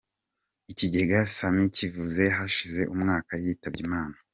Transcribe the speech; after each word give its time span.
Ikigega 0.71 1.19
‘Sami’ 1.35 1.65
kivutse 1.75 2.23
hashize 2.37 2.81
umwaka 2.93 3.31
yitabye 3.43 3.81
Imana 3.87 4.15